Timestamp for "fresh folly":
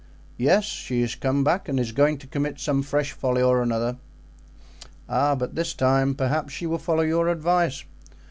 2.81-3.43